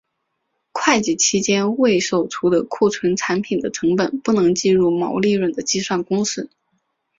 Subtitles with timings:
[0.71, 6.49] 会计期内未售出的库存产品的成本不能计入毛利润的计算公式。